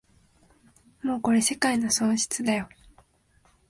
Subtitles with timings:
[1.03, 2.67] もうこれ世界の損失だよ